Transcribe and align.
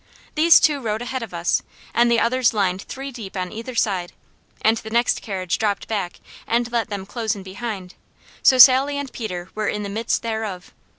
These 0.33 0.59
two 0.59 0.79
rode 0.81 1.03
ahead 1.03 1.21
of 1.21 1.31
us, 1.31 1.61
and 1.93 2.09
the 2.09 2.19
others 2.19 2.55
lined 2.55 2.81
three 2.81 3.11
deep 3.11 3.37
on 3.37 3.51
either 3.51 3.75
side, 3.75 4.13
and 4.63 4.75
the 4.77 4.89
next 4.89 5.21
carriage 5.21 5.59
dropped 5.59 5.87
back 5.87 6.19
and 6.47 6.71
let 6.71 6.89
them 6.89 7.05
close 7.05 7.35
in 7.35 7.43
behind, 7.43 7.93
so 8.41 8.57
Sally 8.57 8.97
and 8.97 9.13
Peter 9.13 9.51
were 9.53 9.67
"in 9.67 9.83
the 9.83 9.89
midst 9.89 10.23
thereof." 10.23 10.73